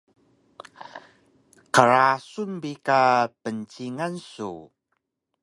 Qrasun 1.75 2.51
bi 2.61 2.73
ka 2.87 2.99
pncingan 3.41 4.13
su! 4.31 4.49